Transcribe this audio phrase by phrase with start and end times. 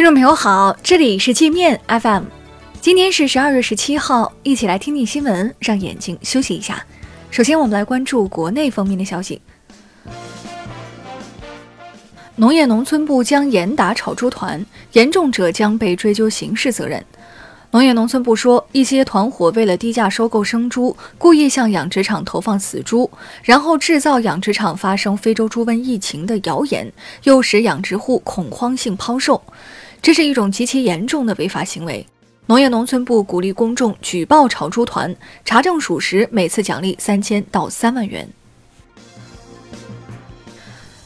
[0.00, 2.24] 听众朋友好，这里是界面 FM，
[2.80, 6.82] 今天是十二月十七号，一起来听听新闻，让眼睛休息一下。
[7.30, 9.42] 首先，我们来关注国内方面的消息。
[12.36, 17.04] 农业农村部将严打炒猪团，严重者将被追究刑事责任。
[17.72, 23.08] 农业农村部说，一些团伙为了低价收购生猪，故意向养殖场投放死猪，
[23.42, 26.90] 然后制造养殖场发生非洲猪瘟疫情的谣言，
[27.24, 29.40] 诱使养殖户恐慌性抛售，
[30.02, 32.06] 这是一种极其严重的违法行为。
[32.46, 35.14] 农业农村部鼓励公众举报炒猪团，
[35.44, 38.28] 查证属实，每次奖励三千到三万元。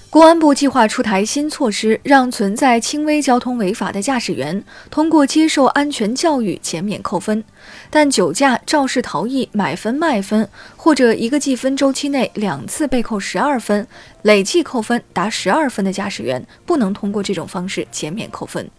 [0.09, 7.43] 公安部计划出台新措施，让存在轻微交通违法的驾驶员通过接受安全教育减免扣分，
[7.91, 13.85] 但酒驾、肇事逃逸、买分卖分或者一个记分周期内两次被扣十二分，
[14.23, 18.71] 累计扣分达十二分的驾驶员不能通过这种方式减免扣分。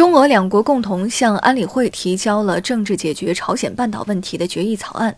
[0.00, 5.14] 中俄两国共同向安理会提交了政治解决朝鲜半岛问题的决议草案。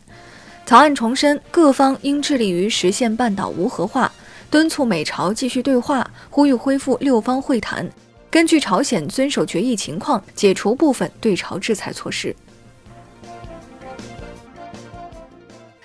[0.66, 4.10] 草案重申，各方应致力于实现半岛无核化，
[4.50, 7.88] 敦促美朝继续对话，呼吁恢复六方会谈，
[8.28, 12.34] 根据朝鲜遵守决议情况，解除部分对朝制裁措施。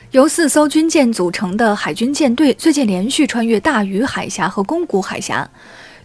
[0.09, 5.47] 由四艘军舰组成的海军舰队最近连续穿越大隅海峡和宫古海峡，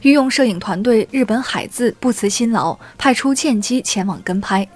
[0.02, 4.66] 御用摄影团队日本海自不辞辛劳，派出舰机前往跟拍。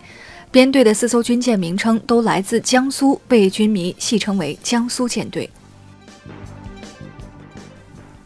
[0.52, 5.50] 编队的四艘军舰名称都来自江苏，被军迷戏称为“江苏舰队”。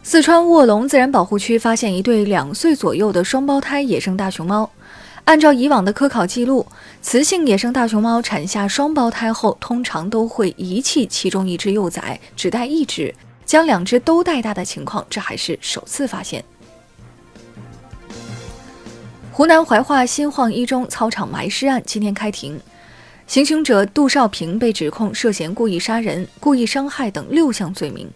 [0.04, 4.70] 四川卧龙自然保护区发现一对两岁左右的双胞胎野生大熊猫。
[5.24, 6.66] 按照以往的科考记录，
[7.00, 13.14] 雌性野生大熊猫产下双胞胎后，通常都会遗弃其中一只幼崽，只带一只，
[13.46, 16.44] 将两只都带大的情况，这还是首次发现。
[19.32, 22.60] 湖南怀化新晃一中操场埋尸案今天开庭，
[23.28, 28.10] 行凶者杜少平被指控涉嫌故意杀人、故意伤害等六项罪名。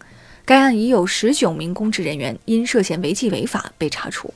[0.44, 4.34] 该案已有十九名公职人员因涉嫌违纪违法被查处。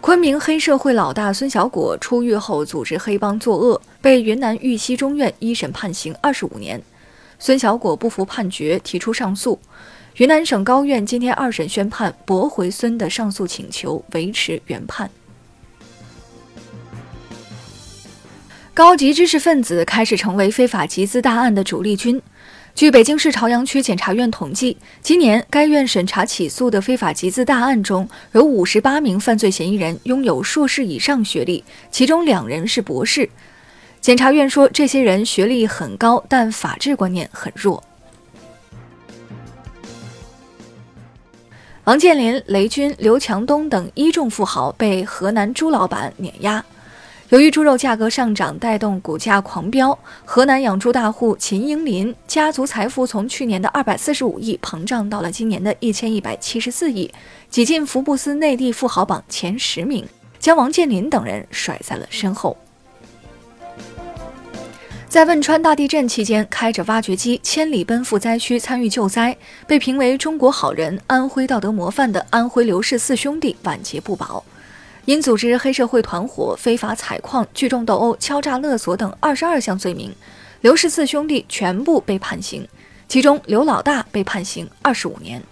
[0.00, 6.82] 昆明黑社会老大孙小果出狱后组织黑帮作恶，被云南玉溪中院一审判刑二十五年。
[7.38, 9.60] 孙小果不服判决，提出上诉。
[10.16, 15.08] 云南省高院今天二审宣判，驳回孙的上诉请求，维持原判。
[18.74, 22.20] 高级知识分子开始成为非法集资大案的主力军。
[22.74, 33.28] 据北京市朝阳区检察院统计，今年该院审查起诉的非法集资大案中，有五十八名犯罪嫌疑人拥有硕士以上学历，其中两人是博士。
[34.02, 37.82] 检察院说，这些人学历很高，但法治观念很弱。
[41.84, 46.64] 王健林、雷军、刘强东等一众富豪被河南猪老板碾压。
[47.30, 57.12] 由于猪肉价格上涨带动股价狂飙，河南养猪大户秦英林家族财富从去年的二百四十五亿膨胀到了今年的一千一百七十四亿，
[57.50, 60.06] 挤进福布斯内地富豪榜前十名，
[60.38, 62.56] 将王健林等人甩在了身后。
[65.12, 69.36] 在汶川大地震期间，开着挖掘机千里奔赴灾区参与救灾，
[69.66, 74.42] 被评为中国好人、安徽道德模范的安徽刘氏四兄弟晚节不保，
[75.04, 80.10] 因组织黑社会团伙、非法采矿、聚众斗殴、敲诈勒索等二十二项罪名，
[80.62, 82.66] 刘氏四兄弟全部被判刑，
[83.06, 85.42] 其中刘老大被判刑二十五年。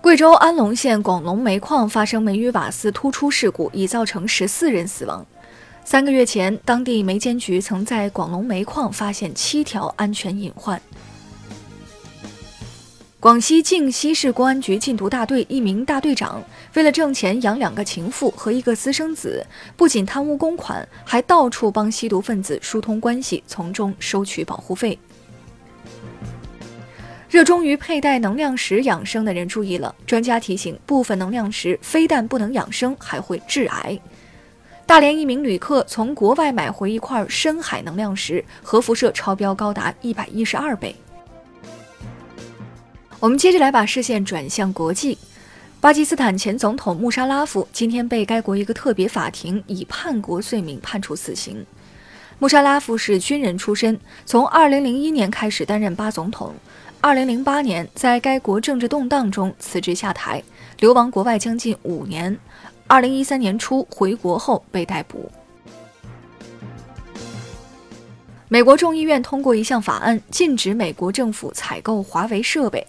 [0.00, 5.24] 贵州安龙县广龙煤矿发生煤与瓦斯突出事故，已造成十四人死亡。
[5.84, 10.80] 三个月前，当地煤监局曾在广龙煤矿发现七条安全隐患。
[13.20, 16.42] 广西靖西市公安局禁毒大队一名大队长，
[16.74, 24.98] 为了挣钱养两个情妇和一个私生子，不仅贪污公款，还到处帮吸毒分子疏通关系，从中收取保护费。
[27.28, 33.98] 热衷于佩戴能量石养生的人注意了，专家提醒：部分能量石非但不能养生，还会致癌。
[34.92, 40.94] 大连一名旅客从国外买回一块深海能量石，核辐射超标高达一百一十二倍。
[43.18, 45.16] 我们接着来把视线转向国际，
[45.80, 51.64] 巴基斯坦前总统穆沙拉夫今天被该国一个特别法庭以叛国罪名判处死刑。
[52.38, 56.54] 穆沙拉夫是军人出身，从二零零一年开始担任巴总统，
[57.00, 60.42] 二零零八年在该国政治动荡中辞职下台，
[60.80, 62.38] 流亡国外将近五年。
[62.86, 65.30] 二零一三年初回国后被逮捕。
[68.48, 72.86] 美国众议院通过一项法案，禁止美国政府采购华为设备。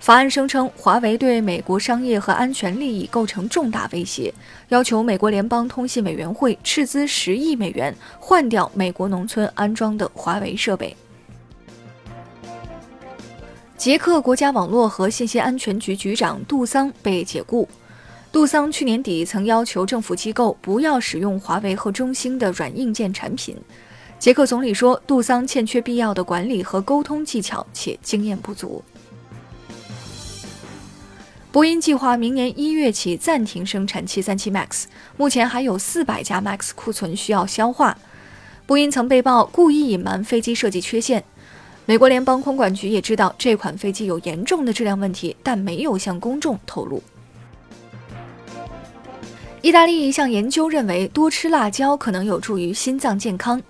[0.00, 4.32] 法案声称，华为对美国商业和安全利益构成重大威胁，
[4.68, 10.96] 要求美国联邦通信委员会斥资十亿美元换掉美国农村安装的华为设备。
[13.76, 17.68] 捷克国家网络和信息安全局局长杜桑被解雇。
[18.34, 23.56] 杜桑去年底曾要求政府机构不要使用华为和中兴的软硬件产品。
[24.18, 28.82] 捷克总理说，杜桑欠缺必要的管理和沟通技巧，且经验不足。
[31.52, 37.96] 波音计划明年一月起暂停生产737 MAX，目前还有四百架 MAX 库存需要消化。
[38.66, 41.22] 波音曾被曝故意隐瞒飞机设计缺陷。
[41.86, 47.00] 美国联邦空管局也知道这款飞机有严重的质量问题，但没有向公众透露。
[49.64, 53.62] 意大利一项研究认为，多吃辣椒可能有助于心脏健康。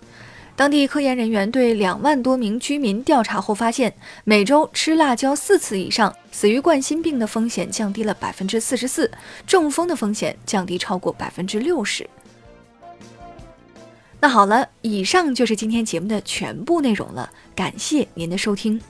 [0.56, 3.94] 当地科研人员对两万多名居民调查后发现，
[4.24, 9.08] 每周吃辣椒四次以上，死于冠心病的风险降低了百分之四十四，
[9.46, 12.04] 中风的风险降低超过百分之六十。
[14.18, 18.80] 那好了，以上就是今天节目的全部内容了，感谢您的收听。